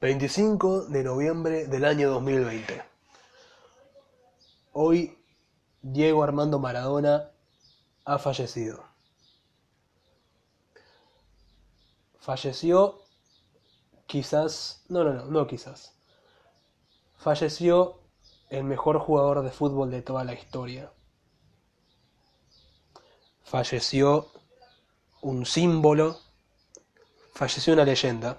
25 0.00 0.82
de 0.82 1.02
noviembre 1.02 1.66
del 1.66 1.84
año 1.84 2.08
2020. 2.10 2.84
Hoy 4.72 5.18
Diego 5.82 6.22
Armando 6.22 6.60
Maradona 6.60 7.32
ha 8.04 8.18
fallecido. 8.18 8.84
Falleció 12.20 13.02
quizás, 14.06 14.84
no, 14.88 15.02
no, 15.02 15.14
no, 15.14 15.24
no 15.24 15.46
quizás. 15.48 15.96
Falleció 17.16 17.98
el 18.50 18.62
mejor 18.62 19.00
jugador 19.00 19.42
de 19.42 19.50
fútbol 19.50 19.90
de 19.90 20.02
toda 20.02 20.22
la 20.22 20.34
historia. 20.34 20.92
Falleció 23.42 24.28
un 25.22 25.44
símbolo, 25.44 26.20
falleció 27.34 27.72
una 27.72 27.84
leyenda 27.84 28.38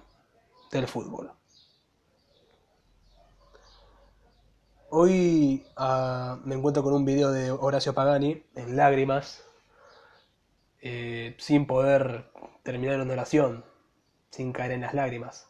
del 0.72 0.88
fútbol. 0.88 1.34
Hoy 4.92 5.68
ah, 5.76 6.40
me 6.46 6.56
encuentro 6.56 6.82
con 6.82 6.94
un 6.94 7.06
video 7.06 7.32
de 7.32 7.52
Horacio 7.52 7.94
Pagani 7.94 8.44
en 8.56 8.76
lágrimas, 8.76 9.44
eh, 10.82 11.36
sin 11.38 11.68
poder 11.68 12.32
terminar 12.64 13.00
una 13.00 13.14
oración, 13.14 13.64
sin 14.32 14.52
caer 14.52 14.72
en 14.72 14.82
las 14.82 14.96
lágrimas, 14.96 15.48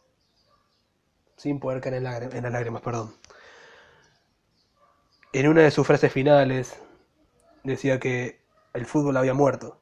sin 1.38 1.62
poder 1.62 1.80
caer 1.80 1.96
en, 1.96 2.06
en 2.06 2.44
las 2.44 2.52
lágrimas, 2.52 2.82
perdón. 2.82 3.16
En 5.32 5.48
una 5.48 5.62
de 5.62 5.72
sus 5.72 5.88
frases 5.88 6.12
finales 6.12 6.78
decía 7.64 7.98
que 7.98 8.42
el 8.74 8.86
fútbol 8.86 9.16
había 9.16 9.34
muerto. 9.34 9.80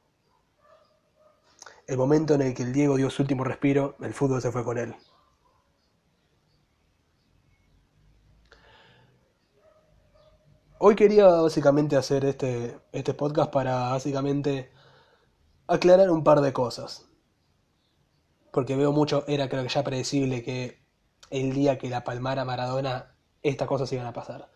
El 1.87 1.97
momento 1.97 2.35
en 2.35 2.43
el 2.43 2.53
que 2.53 2.61
el 2.61 2.73
Diego 2.73 2.95
dio 2.97 3.09
su 3.09 3.23
último 3.23 3.43
respiro, 3.43 3.95
el 4.01 4.13
fútbol 4.13 4.39
se 4.39 4.51
fue 4.51 4.63
con 4.63 4.77
él. 4.77 4.95
Hoy 10.79 10.95
quería 10.95 11.25
básicamente 11.25 11.95
hacer 11.95 12.23
este, 12.23 12.79
este 12.91 13.15
podcast 13.15 13.51
para 13.51 13.89
básicamente 13.89 14.71
aclarar 15.65 16.11
un 16.11 16.23
par 16.23 16.41
de 16.41 16.53
cosas. 16.53 17.09
Porque 18.51 18.75
veo 18.75 18.91
mucho, 18.91 19.23
era 19.27 19.49
creo 19.49 19.63
que 19.63 19.69
ya 19.69 19.83
predecible 19.83 20.43
que 20.43 20.85
el 21.31 21.53
día 21.53 21.79
que 21.79 21.89
la 21.89 22.03
palmara 22.03 22.45
Maradona, 22.45 23.15
estas 23.41 23.67
cosas 23.67 23.91
iban 23.91 24.05
a 24.05 24.13
pasar. 24.13 24.51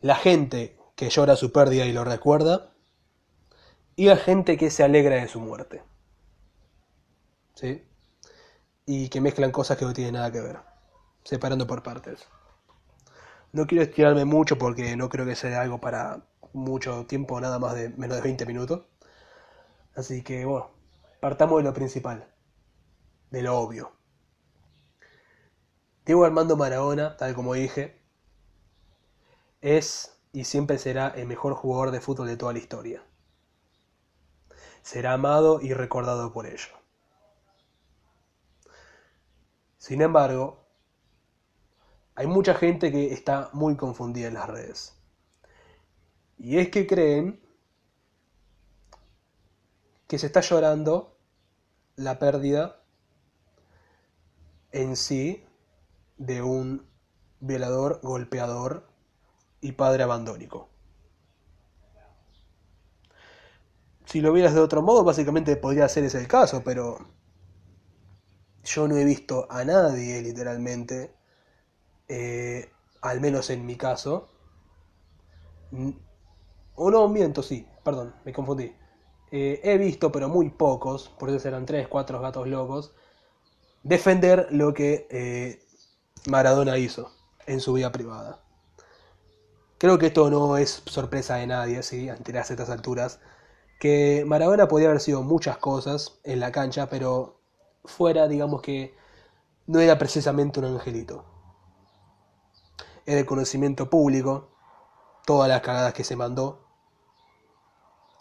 La 0.00 0.14
gente 0.14 0.78
que 0.94 1.08
llora 1.08 1.36
su 1.36 1.52
pérdida 1.52 1.86
y 1.86 1.92
lo 1.92 2.04
recuerda, 2.04 2.74
y 3.96 4.06
la 4.06 4.16
gente 4.16 4.58
que 4.58 4.70
se 4.70 4.84
alegra 4.84 5.16
de 5.16 5.28
su 5.28 5.40
muerte. 5.40 5.82
¿Sí? 7.54 7.82
Y 8.84 9.08
que 9.08 9.22
mezclan 9.22 9.52
cosas 9.52 9.78
que 9.78 9.86
no 9.86 9.94
tienen 9.94 10.14
nada 10.14 10.30
que 10.30 10.40
ver, 10.40 10.58
separando 11.24 11.66
por 11.66 11.82
partes. 11.82 12.28
No 13.52 13.66
quiero 13.66 13.84
estirarme 13.84 14.24
mucho 14.24 14.58
porque 14.58 14.96
no 14.96 15.08
creo 15.08 15.24
que 15.26 15.34
sea 15.34 15.60
algo 15.60 15.80
para 15.80 16.22
mucho 16.52 17.06
tiempo, 17.06 17.40
nada 17.40 17.58
más 17.58 17.74
de 17.74 17.90
menos 17.90 18.16
de 18.16 18.22
20 18.22 18.46
minutos. 18.46 18.82
Así 19.94 20.22
que 20.22 20.44
bueno, 20.44 20.70
partamos 21.20 21.58
de 21.58 21.64
lo 21.64 21.74
principal, 21.74 22.32
de 23.30 23.42
lo 23.42 23.58
obvio. 23.58 23.92
Diego 26.04 26.24
Armando 26.24 26.56
Maradona, 26.56 27.16
tal 27.16 27.34
como 27.34 27.54
dije, 27.54 28.00
es 29.60 30.18
y 30.32 30.44
siempre 30.44 30.78
será 30.78 31.08
el 31.08 31.26
mejor 31.26 31.54
jugador 31.54 31.90
de 31.90 32.00
fútbol 32.00 32.28
de 32.28 32.36
toda 32.36 32.52
la 32.52 32.58
historia. 32.58 33.02
Será 34.82 35.14
amado 35.14 35.60
y 35.60 35.72
recordado 35.74 36.32
por 36.32 36.46
ello. 36.46 36.68
Sin 39.78 40.02
embargo, 40.02 40.67
hay 42.18 42.26
mucha 42.26 42.52
gente 42.54 42.90
que 42.90 43.12
está 43.12 43.48
muy 43.52 43.76
confundida 43.76 44.26
en 44.26 44.34
las 44.34 44.48
redes. 44.48 44.92
Y 46.36 46.58
es 46.58 46.68
que 46.68 46.84
creen 46.84 47.40
que 50.08 50.18
se 50.18 50.26
está 50.26 50.40
llorando 50.40 51.16
la 51.94 52.18
pérdida 52.18 52.82
en 54.72 54.96
sí 54.96 55.44
de 56.16 56.42
un 56.42 56.88
violador, 57.38 58.00
golpeador 58.02 58.88
y 59.60 59.70
padre 59.70 60.02
abandónico. 60.02 60.70
Si 64.06 64.20
lo 64.20 64.32
vieras 64.32 64.54
de 64.54 64.60
otro 64.60 64.82
modo, 64.82 65.04
básicamente 65.04 65.54
podría 65.54 65.88
ser 65.88 66.02
ese 66.02 66.18
el 66.18 66.26
caso, 66.26 66.64
pero 66.64 66.98
yo 68.64 68.88
no 68.88 68.96
he 68.96 69.04
visto 69.04 69.46
a 69.48 69.64
nadie 69.64 70.20
literalmente 70.20 71.16
eh, 72.08 72.70
al 73.02 73.20
menos 73.20 73.50
en 73.50 73.66
mi 73.66 73.76
caso, 73.76 74.28
o 76.74 76.90
no, 76.90 77.08
miento, 77.08 77.42
sí, 77.42 77.66
perdón, 77.84 78.14
me 78.24 78.32
confundí. 78.32 78.72
Eh, 79.30 79.60
he 79.62 79.76
visto, 79.76 80.10
pero 80.10 80.28
muy 80.28 80.50
pocos, 80.50 81.10
por 81.18 81.28
eso 81.30 81.48
eran 81.48 81.66
tres, 81.66 81.88
cuatro 81.88 82.20
gatos 82.20 82.48
locos, 82.48 82.94
defender 83.82 84.48
lo 84.50 84.72
que 84.72 85.06
eh, 85.10 85.62
Maradona 86.26 86.78
hizo 86.78 87.12
en 87.46 87.60
su 87.60 87.74
vida 87.74 87.92
privada. 87.92 88.40
Creo 89.78 89.98
que 89.98 90.06
esto 90.06 90.30
no 90.30 90.56
es 90.56 90.82
sorpresa 90.86 91.36
de 91.36 91.46
nadie, 91.46 91.82
¿sí? 91.82 92.08
ante 92.08 92.32
las 92.32 92.50
estas 92.50 92.70
alturas, 92.70 93.20
que 93.78 94.24
Maradona 94.26 94.66
podía 94.66 94.88
haber 94.88 95.00
sido 95.00 95.22
muchas 95.22 95.58
cosas 95.58 96.18
en 96.24 96.40
la 96.40 96.50
cancha, 96.50 96.88
pero 96.88 97.40
fuera, 97.84 98.28
digamos 98.28 98.62
que 98.62 98.94
no 99.66 99.80
era 99.80 99.98
precisamente 99.98 100.58
un 100.58 100.66
angelito 100.66 101.37
es 103.08 103.14
de 103.14 103.24
conocimiento 103.24 103.88
público 103.88 104.50
todas 105.24 105.48
las 105.48 105.62
cagadas 105.62 105.94
que 105.94 106.04
se 106.04 106.14
mandó, 106.14 106.62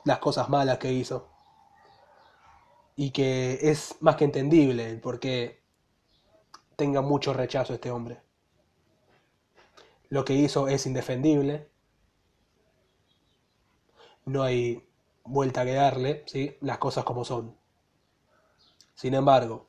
las 0.05 0.19
cosas 0.19 0.47
malas 0.47 0.77
que 0.77 0.93
hizo, 0.93 1.27
y 2.95 3.11
que 3.11 3.59
es 3.63 3.97
más 3.99 4.15
que 4.15 4.23
entendible 4.23 4.89
el 4.89 5.01
por 5.01 5.19
qué 5.19 5.61
tenga 6.77 7.01
mucho 7.01 7.33
rechazo 7.33 7.73
este 7.73 7.91
hombre. 7.91 8.21
Lo 10.07 10.23
que 10.23 10.35
hizo 10.35 10.69
es 10.69 10.85
indefendible, 10.85 11.69
no 14.23 14.41
hay 14.41 14.89
vuelta 15.25 15.65
que 15.65 15.73
darle, 15.73 16.23
¿sí? 16.27 16.55
las 16.61 16.77
cosas 16.77 17.03
como 17.03 17.25
son. 17.25 17.57
Sin 18.95 19.15
embargo, 19.15 19.67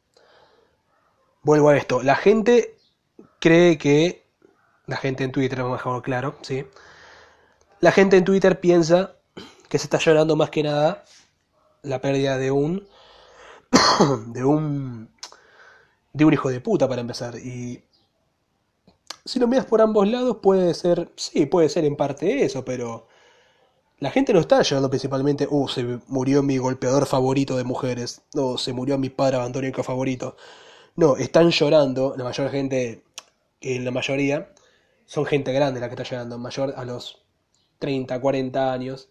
vuelvo 1.42 1.70
a 1.70 1.76
esto, 1.76 2.04
la 2.04 2.14
gente 2.14 2.78
cree 3.40 3.78
que 3.78 4.27
la 4.88 4.96
gente 4.96 5.22
en 5.22 5.30
Twitter, 5.30 5.62
mejor 5.62 6.02
claro, 6.02 6.36
¿sí? 6.42 6.64
La 7.80 7.92
gente 7.92 8.16
en 8.16 8.24
Twitter 8.24 8.58
piensa 8.58 9.14
que 9.68 9.78
se 9.78 9.84
está 9.84 9.98
llorando 9.98 10.34
más 10.34 10.50
que 10.50 10.62
nada 10.62 11.04
la 11.82 12.00
pérdida 12.00 12.38
de 12.38 12.50
un 12.50 12.88
de 14.28 14.44
un 14.44 15.10
de 16.12 16.24
un 16.24 16.32
hijo 16.32 16.48
de 16.48 16.60
puta 16.60 16.88
para 16.88 17.02
empezar 17.02 17.36
y 17.36 17.84
si 19.24 19.38
lo 19.38 19.46
miras 19.46 19.66
por 19.66 19.82
ambos 19.82 20.08
lados 20.08 20.38
puede 20.42 20.72
ser 20.74 21.12
sí 21.16 21.46
puede 21.46 21.68
ser 21.68 21.84
en 21.84 21.96
parte 21.96 22.44
eso 22.44 22.64
pero 22.64 23.06
la 23.98 24.10
gente 24.10 24.32
no 24.32 24.40
está 24.40 24.62
llorando 24.62 24.88
principalmente 24.88 25.46
uh 25.48 25.68
se 25.68 26.00
murió 26.08 26.42
mi 26.42 26.58
golpeador 26.58 27.06
favorito 27.06 27.56
de 27.56 27.64
mujeres 27.64 28.22
o 28.34 28.58
se 28.58 28.72
murió 28.72 28.98
mi 28.98 29.10
padre 29.10 29.36
abandónico 29.36 29.82
favorito 29.82 30.36
no 30.96 31.16
están 31.16 31.50
llorando 31.50 32.14
la 32.16 32.24
mayor 32.24 32.50
gente 32.50 33.04
en 33.60 33.84
la 33.84 33.90
mayoría 33.90 34.50
son 35.08 35.24
gente 35.24 35.54
grande 35.54 35.80
la 35.80 35.88
que 35.88 35.94
está 35.94 36.04
llegando, 36.04 36.38
mayor 36.38 36.74
a 36.76 36.84
los 36.84 37.24
30, 37.78 38.20
40 38.20 38.72
años. 38.72 39.08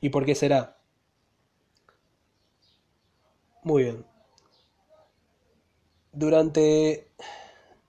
¿Y 0.00 0.08
por 0.08 0.24
qué 0.26 0.34
será? 0.34 0.78
Muy 3.62 3.84
bien. 3.84 4.04
Durante 6.12 7.12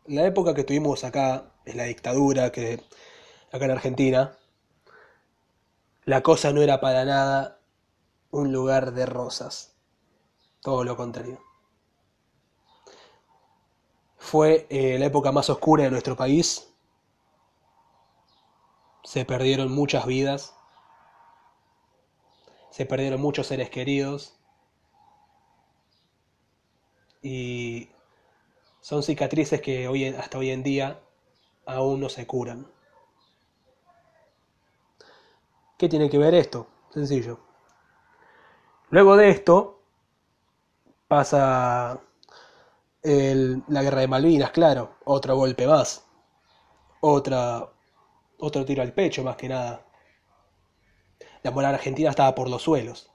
la 0.05 0.23
época 0.27 0.53
que 0.53 0.63
tuvimos 0.63 1.03
acá, 1.03 1.53
en 1.65 1.77
la 1.77 1.85
dictadura, 1.85 2.51
que 2.51 2.79
acá 3.51 3.65
en 3.65 3.71
Argentina, 3.71 4.37
la 6.05 6.21
cosa 6.21 6.53
no 6.53 6.61
era 6.61 6.79
para 6.81 7.03
nada 7.03 7.59
un 8.29 8.51
lugar 8.51 8.93
de 8.93 9.07
rosas. 9.07 9.75
Todo 10.61 10.83
lo 10.83 10.95
contrario 10.95 11.50
fue 14.21 14.67
eh, 14.69 14.99
la 14.99 15.07
época 15.07 15.31
más 15.31 15.49
oscura 15.49 15.83
de 15.83 15.89
nuestro 15.89 16.15
país. 16.15 16.71
Se 19.03 19.25
perdieron 19.25 19.71
muchas 19.71 20.05
vidas. 20.05 20.55
Se 22.69 22.85
perdieron 22.85 23.19
muchos 23.19 23.47
seres 23.47 23.71
queridos. 23.71 24.39
Y 27.23 27.89
son 28.79 29.01
cicatrices 29.01 29.59
que 29.59 29.87
hoy, 29.87 30.05
hasta 30.05 30.37
hoy 30.37 30.51
en 30.51 30.61
día 30.61 31.01
aún 31.65 31.99
no 31.99 32.07
se 32.07 32.27
curan. 32.27 32.71
¿Qué 35.79 35.89
tiene 35.89 36.11
que 36.11 36.19
ver 36.19 36.35
esto? 36.35 36.67
Sencillo. 36.91 37.39
Luego 38.91 39.17
de 39.17 39.31
esto 39.31 39.81
pasa 41.07 41.99
El- 43.03 43.63
la 43.67 43.83
guerra 43.83 44.01
de 44.01 44.07
Malvinas, 44.07 44.49
claro, 44.49 44.95
otro 45.05 45.35
golpe 45.35 45.67
más, 45.67 46.03
otra, 47.01 47.69
otro 48.39 48.65
tiro 48.65 48.81
al 48.83 48.93
pecho 48.93 49.23
más 49.23 49.37
que 49.37 49.49
nada. 49.49 49.85
La 51.43 51.51
moral 51.51 51.75
argentina 51.75 52.09
estaba 52.09 52.33
por 52.33 52.49
los 52.49 52.63
suelos. 52.63 53.11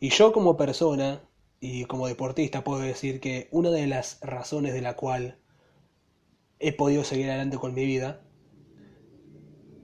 Y 0.00 0.08
yo 0.08 0.32
como 0.32 0.56
persona 0.56 1.28
y 1.60 1.84
como 1.84 2.06
deportista 2.08 2.64
puedo 2.64 2.80
decir 2.80 3.20
que 3.20 3.48
una 3.50 3.68
de 3.68 3.86
las 3.86 4.18
razones 4.22 4.72
de 4.72 4.80
la 4.80 4.96
cual 4.96 5.38
he 6.58 6.70
podido 6.74 7.02
seguir 7.02 7.30
adelante 7.30 7.56
con 7.56 7.72
mi 7.72 7.86
vida 7.86 8.20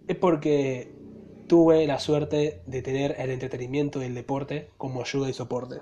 es 0.06 0.16
porque 0.16 0.94
tuve 1.48 1.84
la 1.88 1.98
suerte 1.98 2.62
de 2.66 2.82
tener 2.82 3.16
el 3.18 3.30
entretenimiento 3.30 3.98
del 3.98 4.14
deporte 4.14 4.70
como 4.76 5.00
ayuda 5.02 5.28
y 5.28 5.32
soporte. 5.32 5.80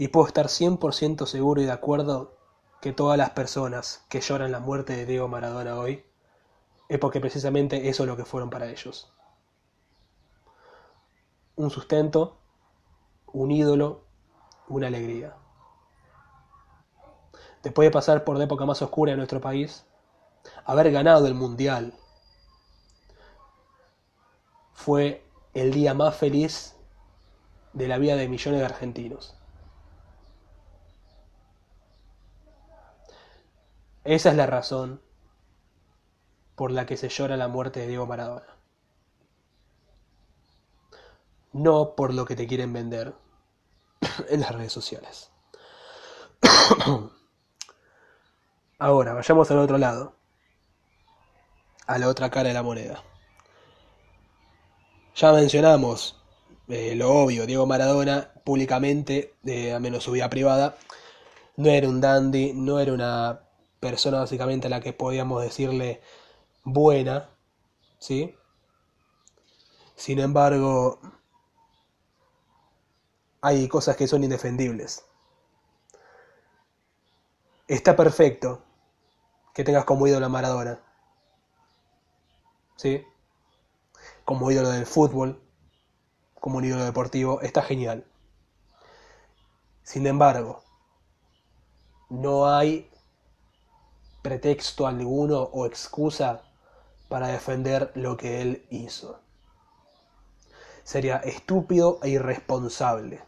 Y 0.00 0.08
puedo 0.08 0.26
estar 0.26 0.46
100% 0.46 1.26
seguro 1.26 1.60
y 1.60 1.66
de 1.66 1.72
acuerdo 1.72 2.34
que 2.80 2.94
todas 2.94 3.18
las 3.18 3.32
personas 3.32 4.02
que 4.08 4.22
lloran 4.22 4.50
la 4.50 4.58
muerte 4.58 4.96
de 4.96 5.04
Diego 5.04 5.28
Maradona 5.28 5.78
hoy 5.78 6.06
es 6.88 6.98
porque 6.98 7.20
precisamente 7.20 7.90
eso 7.90 8.04
es 8.04 8.08
lo 8.08 8.16
que 8.16 8.24
fueron 8.24 8.48
para 8.48 8.70
ellos. 8.70 9.12
Un 11.54 11.68
sustento, 11.68 12.38
un 13.26 13.50
ídolo, 13.50 14.00
una 14.68 14.86
alegría. 14.86 15.36
Después 17.62 17.86
de 17.86 17.90
pasar 17.90 18.24
por 18.24 18.38
la 18.38 18.44
época 18.44 18.64
más 18.64 18.80
oscura 18.80 19.10
de 19.10 19.18
nuestro 19.18 19.42
país, 19.42 19.84
haber 20.64 20.90
ganado 20.92 21.26
el 21.26 21.34
Mundial 21.34 21.92
fue 24.72 25.26
el 25.52 25.74
día 25.74 25.92
más 25.92 26.16
feliz 26.16 26.74
de 27.74 27.86
la 27.86 27.98
vida 27.98 28.16
de 28.16 28.28
millones 28.28 28.60
de 28.60 28.64
argentinos. 28.64 29.36
Esa 34.04 34.30
es 34.30 34.36
la 34.36 34.46
razón 34.46 35.02
por 36.54 36.70
la 36.70 36.86
que 36.86 36.96
se 36.96 37.08
llora 37.08 37.36
la 37.36 37.48
muerte 37.48 37.80
de 37.80 37.86
Diego 37.86 38.06
Maradona. 38.06 38.56
No 41.52 41.94
por 41.94 42.14
lo 42.14 42.24
que 42.24 42.36
te 42.36 42.46
quieren 42.46 42.72
vender 42.72 43.14
en 44.28 44.40
las 44.40 44.52
redes 44.52 44.72
sociales. 44.72 45.30
Ahora, 48.78 49.12
vayamos 49.12 49.50
al 49.50 49.58
otro 49.58 49.76
lado, 49.76 50.16
a 51.86 51.98
la 51.98 52.08
otra 52.08 52.30
cara 52.30 52.48
de 52.48 52.54
la 52.54 52.62
moneda. 52.62 53.02
Ya 55.14 55.32
mencionamos 55.32 56.20
eh, 56.68 56.94
lo 56.94 57.10
obvio, 57.10 57.46
Diego 57.46 57.66
Maradona 57.66 58.30
públicamente, 58.44 59.34
eh, 59.44 59.74
a 59.74 59.80
menos 59.80 60.04
su 60.04 60.12
vida 60.12 60.30
privada, 60.30 60.76
no 61.56 61.68
era 61.68 61.88
un 61.88 62.00
dandy, 62.00 62.52
no 62.54 62.78
era 62.78 62.92
una 62.92 63.40
persona 63.80 64.20
básicamente 64.20 64.66
a 64.66 64.70
la 64.70 64.80
que 64.80 64.92
podíamos 64.92 65.42
decirle 65.42 66.02
buena, 66.64 67.30
¿sí? 67.98 68.36
Sin 69.96 70.18
embargo, 70.18 71.00
hay 73.40 73.68
cosas 73.68 73.96
que 73.96 74.06
son 74.06 74.22
indefendibles. 74.22 75.04
Está 77.68 77.96
perfecto 77.96 78.62
que 79.54 79.64
tengas 79.64 79.84
como 79.84 80.06
ídolo 80.06 80.26
a 80.26 80.28
Maradona, 80.28 80.80
¿sí? 82.76 83.04
Como 84.24 84.50
ídolo 84.50 84.70
del 84.70 84.86
fútbol, 84.86 85.42
como 86.38 86.58
un 86.58 86.64
ídolo 86.64 86.84
deportivo, 86.84 87.40
está 87.40 87.62
genial. 87.62 88.06
Sin 89.82 90.06
embargo, 90.06 90.62
no 92.08 92.46
hay 92.46 92.89
pretexto 94.22 94.86
alguno 94.86 95.42
o 95.42 95.66
excusa 95.66 96.42
para 97.08 97.28
defender 97.28 97.90
lo 97.94 98.16
que 98.16 98.42
él 98.42 98.66
hizo. 98.70 99.20
Sería 100.84 101.16
estúpido 101.16 101.98
e 102.02 102.10
irresponsable. 102.10 103.22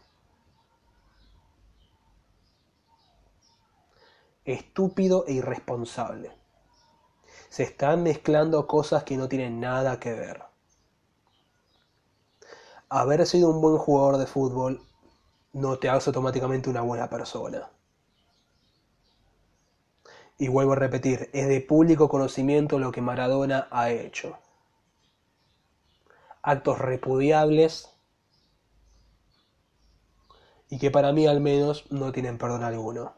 Estúpido 4.44 5.25
e 5.27 5.35
irresponsable. 5.35 6.37
Se 7.49 7.62
están 7.62 8.03
mezclando 8.03 8.67
cosas 8.67 9.05
que 9.05 9.17
no 9.17 9.29
tienen 9.29 9.61
nada 9.61 10.00
que 10.00 10.12
ver. 10.12 10.43
Haber 12.89 13.27
sido 13.27 13.50
un 13.50 13.61
buen 13.61 13.79
jugador 13.79 14.19
de 14.19 14.27
fútbol 14.27 14.83
no 15.53 15.79
te 15.79 15.89
hace 15.89 16.11
automáticamente 16.11 16.71
una 16.71 16.81
buena 16.81 17.09
persona. 17.09 17.71
Y 20.43 20.49
vuelvo 20.49 20.73
a 20.73 20.75
repetir, 20.75 21.31
es 21.33 21.47
de 21.47 21.61
público 21.61 22.09
conocimiento 22.09 22.81
lo 22.81 22.91
que 22.91 23.00
Maradona 23.00 23.69
ha 23.71 23.93
hecho. 23.93 24.37
Actos 26.43 26.81
repudiables 26.81 27.89
y 30.69 30.81
que 30.81 30.91
para 30.91 31.12
mí 31.12 31.29
al 31.29 31.41
menos 31.41 31.85
no 31.93 32.11
tienen 32.11 32.39
perdón 32.39 32.65
alguno. 32.65 33.15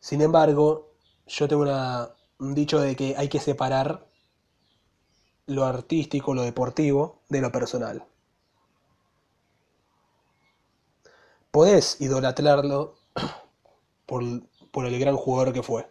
Sin 0.00 0.22
embargo, 0.22 0.90
yo 1.28 1.46
tengo 1.46 1.64
un 2.40 2.54
dicho 2.56 2.80
de 2.80 2.96
que 2.96 3.14
hay 3.16 3.28
que 3.28 3.38
separar 3.38 4.04
lo 5.46 5.64
artístico, 5.66 6.34
lo 6.34 6.42
deportivo, 6.42 7.20
de 7.28 7.40
lo 7.40 7.52
personal. 7.52 8.04
Podés 11.52 12.00
idolatrarlo 12.00 12.96
por, 14.70 14.84
el 14.84 14.98
gran 14.98 15.16
jugador 15.16 15.54
que 15.54 15.62
fue. 15.62 15.90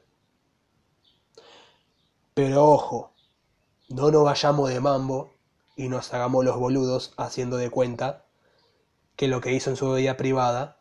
Pero 2.35 2.69
ojo, 2.69 3.13
no 3.89 4.11
nos 4.11 4.23
vayamos 4.23 4.69
de 4.69 4.79
mambo 4.79 5.33
y 5.75 5.89
nos 5.89 6.13
hagamos 6.13 6.45
los 6.45 6.55
boludos 6.55 7.15
haciendo 7.17 7.57
de 7.57 7.71
cuenta 7.71 8.25
que 9.15 9.27
lo 9.27 9.41
que 9.41 9.53
hizo 9.53 9.71
en 9.71 9.75
su 9.75 9.91
vida 9.93 10.17
privada 10.17 10.77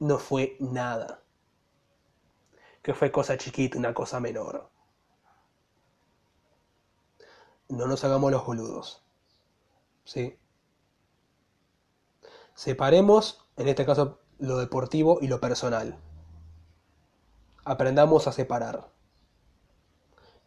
no 0.00 0.18
fue 0.18 0.56
nada. 0.58 1.22
Que 2.82 2.92
fue 2.92 3.12
cosa 3.12 3.38
chiquita, 3.38 3.78
una 3.78 3.94
cosa 3.94 4.18
menor. 4.18 4.68
No 7.68 7.86
nos 7.86 8.02
hagamos 8.02 8.32
los 8.32 8.44
boludos. 8.44 9.04
¿Sí? 10.04 10.36
Separemos, 12.56 13.46
en 13.56 13.68
este 13.68 13.86
caso, 13.86 14.18
lo 14.40 14.58
deportivo 14.58 15.18
y 15.20 15.28
lo 15.28 15.40
personal. 15.40 16.00
Aprendamos 17.64 18.26
a 18.26 18.32
separar. 18.32 18.90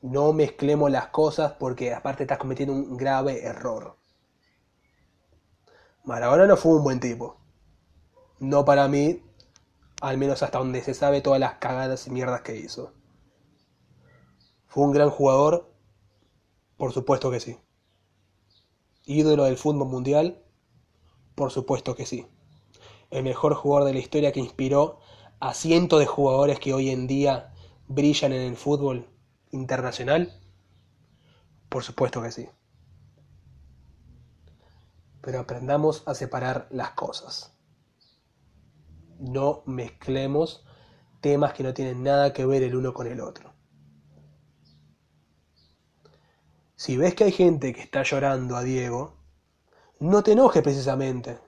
No 0.01 0.33
mezclemos 0.33 0.91
las 0.91 1.07
cosas 1.07 1.53
porque 1.53 1.93
aparte 1.93 2.23
estás 2.23 2.37
cometiendo 2.37 2.73
un 2.73 2.97
grave 2.97 3.45
error. 3.45 3.95
Maradona 6.03 6.45
no 6.45 6.57
fue 6.57 6.75
un 6.75 6.83
buen 6.83 6.99
tipo. 6.99 7.37
No 8.39 8.65
para 8.65 8.89
mí, 8.89 9.23
al 10.01 10.17
menos 10.17 10.43
hasta 10.43 10.57
donde 10.57 10.81
se 10.81 10.93
sabe 10.93 11.21
todas 11.21 11.39
las 11.39 11.55
cagadas 11.55 12.05
y 12.05 12.11
mierdas 12.11 12.41
que 12.41 12.57
hizo. 12.57 12.91
¿Fue 14.67 14.83
un 14.83 14.91
gran 14.91 15.09
jugador? 15.09 15.73
Por 16.75 16.91
supuesto 16.91 17.31
que 17.31 17.39
sí. 17.39 17.57
¿Ídolo 19.05 19.45
del 19.45 19.57
fútbol 19.57 19.87
mundial? 19.87 20.43
Por 21.33 21.49
supuesto 21.49 21.95
que 21.95 22.05
sí. 22.05 22.27
El 23.09 23.23
mejor 23.23 23.53
jugador 23.53 23.87
de 23.87 23.93
la 23.93 23.99
historia 23.99 24.33
que 24.33 24.41
inspiró 24.41 24.99
a 25.39 25.53
cientos 25.53 25.99
de 25.99 26.05
jugadores 26.05 26.59
que 26.59 26.73
hoy 26.73 26.89
en 26.89 27.07
día 27.07 27.53
brillan 27.87 28.33
en 28.33 28.41
el 28.41 28.57
fútbol 28.57 29.07
internacional? 29.51 30.33
Por 31.69 31.83
supuesto 31.83 32.21
que 32.21 32.31
sí. 32.31 32.49
Pero 35.21 35.39
aprendamos 35.39 36.03
a 36.05 36.13
separar 36.13 36.67
las 36.71 36.91
cosas. 36.91 37.55
No 39.19 39.63
mezclemos 39.65 40.65
temas 41.21 41.53
que 41.53 41.63
no 41.63 41.73
tienen 41.73 42.03
nada 42.03 42.33
que 42.33 42.45
ver 42.45 42.63
el 42.63 42.75
uno 42.75 42.93
con 42.93 43.07
el 43.07 43.19
otro. 43.19 43.53
Si 46.75 46.97
ves 46.97 47.15
que 47.15 47.23
hay 47.23 47.31
gente 47.31 47.73
que 47.73 47.81
está 47.81 48.03
llorando 48.03 48.55
a 48.55 48.63
Diego, 48.63 49.17
no 49.99 50.23
te 50.23 50.33
enojes 50.33 50.61
precisamente 50.61 51.39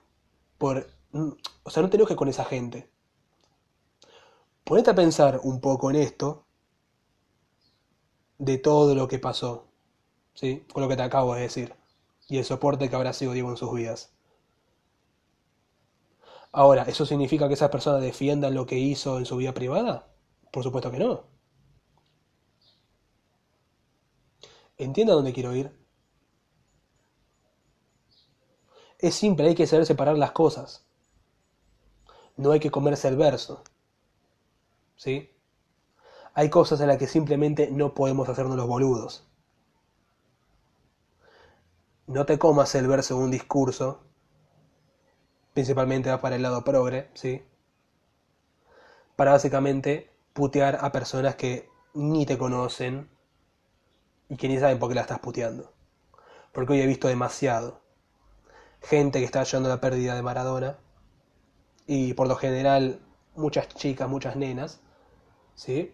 por, 0.56 0.86
o 1.12 1.70
sea, 1.70 1.82
no 1.82 1.90
te 1.90 1.96
enojes 1.96 2.16
con 2.16 2.28
esa 2.28 2.44
gente. 2.44 2.90
Ponete 4.68 4.90
a 4.90 4.94
pensar 4.94 5.40
un 5.44 5.62
poco 5.62 5.88
en 5.88 5.96
esto 5.96 6.44
de 8.36 8.58
todo 8.58 8.94
lo 8.94 9.08
que 9.08 9.18
pasó, 9.18 9.68
¿sí? 10.34 10.66
Con 10.70 10.82
lo 10.82 10.90
que 10.90 10.96
te 10.96 11.02
acabo 11.04 11.34
de 11.34 11.40
decir 11.40 11.74
y 12.28 12.36
el 12.36 12.44
soporte 12.44 12.90
que 12.90 12.94
habrá 12.94 13.14
sido 13.14 13.32
Diego 13.32 13.48
en 13.48 13.56
sus 13.56 13.72
vidas. 13.72 14.12
Ahora, 16.52 16.82
¿eso 16.82 17.06
significa 17.06 17.48
que 17.48 17.54
esas 17.54 17.70
personas 17.70 18.02
defiendan 18.02 18.54
lo 18.54 18.66
que 18.66 18.76
hizo 18.76 19.16
en 19.16 19.24
su 19.24 19.38
vida 19.38 19.54
privada? 19.54 20.06
Por 20.52 20.62
supuesto 20.62 20.90
que 20.90 20.98
no. 20.98 21.24
¿Entiende 24.76 25.12
a 25.12 25.16
dónde 25.16 25.32
quiero 25.32 25.54
ir? 25.54 25.72
Es 28.98 29.14
simple, 29.14 29.48
hay 29.48 29.54
que 29.54 29.66
saber 29.66 29.86
separar 29.86 30.18
las 30.18 30.32
cosas. 30.32 30.84
No 32.36 32.52
hay 32.52 32.60
que 32.60 32.70
comerse 32.70 33.08
el 33.08 33.16
verso. 33.16 33.64
¿Sí? 34.98 35.30
Hay 36.34 36.50
cosas 36.50 36.80
en 36.80 36.88
las 36.88 36.98
que 36.98 37.06
simplemente 37.06 37.70
no 37.70 37.94
podemos 37.94 38.28
hacernos 38.28 38.56
los 38.56 38.66
boludos. 38.66 39.26
No 42.06 42.26
te 42.26 42.38
comas 42.38 42.74
el 42.74 42.88
verso 42.88 43.16
de 43.16 43.24
un 43.24 43.30
discurso, 43.30 44.02
principalmente 45.54 46.10
va 46.10 46.20
para 46.20 46.36
el 46.36 46.42
lado 46.42 46.64
progre, 46.64 47.10
¿sí? 47.14 47.42
Para 49.14 49.32
básicamente 49.32 50.10
putear 50.32 50.78
a 50.80 50.90
personas 50.90 51.36
que 51.36 51.68
ni 51.94 52.26
te 52.26 52.36
conocen 52.36 53.08
y 54.28 54.36
que 54.36 54.48
ni 54.48 54.58
saben 54.58 54.78
por 54.78 54.88
qué 54.88 54.96
la 54.96 55.02
estás 55.02 55.20
puteando. 55.20 55.72
Porque 56.52 56.72
hoy 56.72 56.80
he 56.80 56.86
visto 56.86 57.08
demasiado. 57.08 57.80
Gente 58.82 59.20
que 59.20 59.24
está 59.24 59.42
a 59.42 59.60
la 59.60 59.80
pérdida 59.80 60.14
de 60.14 60.22
Maradona 60.22 60.78
y 61.86 62.14
por 62.14 62.26
lo 62.26 62.36
general 62.36 63.00
muchas 63.36 63.68
chicas, 63.68 64.08
muchas 64.08 64.36
nenas, 64.36 64.80
¿sí? 65.58 65.92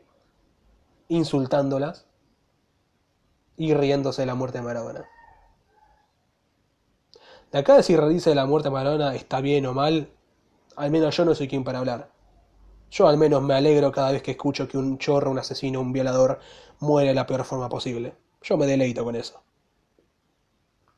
Insultándolas 1.09 2.06
y 3.56 3.73
riéndose 3.73 4.23
de 4.23 4.26
la 4.26 4.35
muerte 4.35 4.59
de 4.59 4.64
Maradona. 4.64 5.09
De 7.50 7.59
acá 7.59 7.76
decir 7.76 7.99
reírse 7.99 8.30
de 8.30 8.37
la 8.37 8.47
muerte 8.47 8.68
de 8.68 8.75
Maradona 8.75 9.14
está 9.14 9.40
bien 9.40 9.64
o 9.64 9.73
mal, 9.73 10.11
al 10.76 10.90
menos 10.90 11.16
yo 11.16 11.25
no 11.25 11.35
soy 11.35 11.49
quien 11.49 11.64
para 11.64 11.78
hablar. 11.78 12.11
Yo 12.90 13.09
al 13.09 13.16
menos 13.16 13.42
me 13.42 13.54
alegro 13.54 13.90
cada 13.90 14.12
vez 14.12 14.23
que 14.23 14.33
escucho 14.33 14.68
que 14.68 14.76
un 14.76 14.99
chorro, 14.99 15.30
un 15.30 15.38
asesino, 15.38 15.80
un 15.80 15.92
violador 15.92 16.40
muere 16.80 17.09
de 17.09 17.14
la 17.14 17.26
peor 17.26 17.44
forma 17.44 17.68
posible. 17.71 18.14
Yo 18.42 18.59
me 18.59 18.66
deleito 18.66 19.02
con 19.02 19.16
eso. 19.16 19.42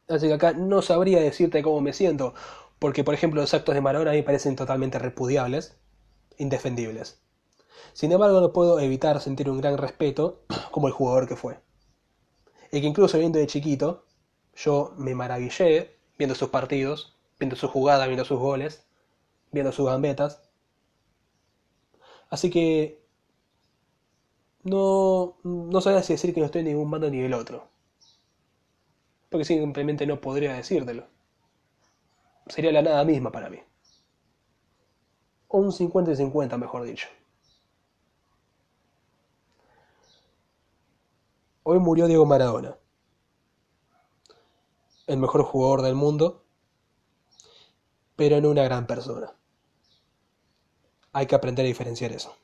Así 0.08 0.26
que 0.26 0.34
acá 0.34 0.54
no 0.54 0.82
sabría 0.82 1.20
decirte 1.20 1.62
cómo 1.62 1.80
me 1.80 1.92
siento, 1.92 2.34
porque 2.80 3.04
por 3.04 3.14
ejemplo 3.14 3.40
los 3.40 3.54
actos 3.54 3.76
de 3.76 3.80
Maradona 3.80 4.10
a 4.10 4.14
mí 4.14 4.20
me 4.20 4.24
parecen 4.24 4.56
totalmente 4.56 4.98
repudiables, 4.98 5.78
indefendibles. 6.38 7.25
Sin 7.96 8.12
embargo 8.12 8.42
no 8.42 8.52
puedo 8.52 8.78
evitar 8.78 9.22
sentir 9.22 9.48
un 9.48 9.56
gran 9.56 9.78
respeto 9.78 10.42
como 10.70 10.86
el 10.86 10.92
jugador 10.92 11.26
que 11.26 11.34
fue. 11.34 11.58
Y 12.70 12.82
que 12.82 12.86
incluso 12.86 13.18
viendo 13.18 13.38
de 13.38 13.46
chiquito, 13.46 14.04
yo 14.54 14.92
me 14.98 15.14
maravillé 15.14 15.96
viendo 16.18 16.34
sus 16.34 16.50
partidos, 16.50 17.16
viendo 17.40 17.56
sus 17.56 17.70
jugadas, 17.70 18.06
viendo 18.06 18.26
sus 18.26 18.38
goles, 18.38 18.84
viendo 19.50 19.72
sus 19.72 19.86
gambetas. 19.86 20.42
Así 22.28 22.50
que 22.50 23.02
no, 24.62 25.38
no 25.42 25.80
sabía 25.80 26.02
si 26.02 26.12
decir 26.12 26.34
que 26.34 26.40
no 26.40 26.46
estoy 26.46 26.58
en 26.60 26.66
ningún 26.66 26.90
bando 26.90 27.08
ni 27.08 27.20
el 27.20 27.32
otro. 27.32 27.66
Porque 29.30 29.46
simplemente 29.46 30.06
no 30.06 30.20
podría 30.20 30.52
decírtelo. 30.52 31.06
Sería 32.48 32.72
la 32.72 32.82
nada 32.82 33.06
misma 33.06 33.32
para 33.32 33.48
mí. 33.48 33.60
O 35.48 35.60
un 35.60 35.72
50 35.72 36.10
y 36.10 36.16
50, 36.16 36.58
mejor 36.58 36.82
dicho. 36.82 37.08
Hoy 41.68 41.80
murió 41.80 42.06
Diego 42.06 42.24
Maradona 42.24 42.78
el 45.08 45.16
mejor 45.16 45.42
jugador 45.42 45.82
del 45.82 45.96
mundo, 45.96 46.44
pero 48.14 48.40
no 48.40 48.50
una 48.50 48.62
gran 48.62 48.86
persona. 48.86 49.34
Hay 51.12 51.26
que 51.26 51.34
aprender 51.34 51.64
a 51.64 51.66
diferenciar 51.66 52.12
eso. 52.12 52.36